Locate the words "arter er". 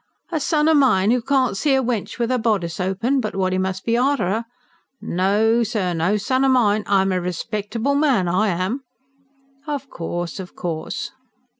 3.95-4.45